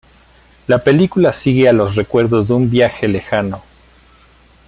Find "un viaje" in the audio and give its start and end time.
2.55-3.07